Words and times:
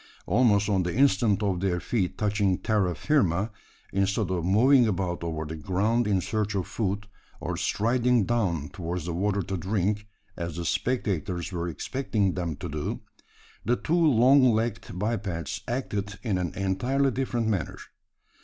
Almost 0.25 0.67
on 0.67 0.81
the 0.81 0.95
instant 0.95 1.43
of 1.43 1.59
their 1.59 1.79
feet 1.79 2.17
touching 2.17 2.57
terra 2.57 2.95
firma, 2.95 3.51
instead 3.93 4.31
of 4.31 4.43
moving 4.43 4.87
about 4.87 5.23
over 5.23 5.45
the 5.45 5.55
ground 5.55 6.07
in 6.07 6.21
search 6.21 6.55
of 6.55 6.65
food, 6.65 7.05
or 7.39 7.55
striding 7.55 8.25
down 8.25 8.69
towards 8.69 9.05
the 9.05 9.13
water 9.13 9.43
to 9.43 9.55
drink 9.55 10.07
as 10.35 10.55
the 10.55 10.65
spectators 10.65 11.51
were 11.51 11.67
expecting 11.69 12.33
them 12.33 12.55
to 12.55 12.67
do 12.67 13.01
the 13.63 13.75
two 13.75 13.93
long 13.93 14.41
legged 14.51 14.97
bipeds 14.97 15.61
acted 15.67 16.17
in 16.23 16.39
an 16.39 16.55
entirely 16.55 17.11
different 17.11 17.47
manner. 17.47 17.77